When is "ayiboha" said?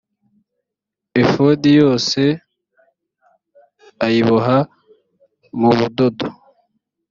4.05-4.57